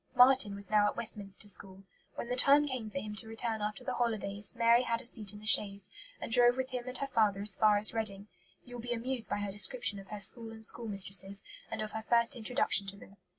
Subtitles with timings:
[0.15, 1.83] Marten was now at Westminster School.
[2.15, 5.31] When the time came for him to return after the holidays, Mary had a seat
[5.31, 8.27] in the chaise, and drove with him and her father as far as Reading.
[8.65, 12.01] You will be amused by her description of her school and schoolmistresses, and of her
[12.01, 13.17] first introduction to them.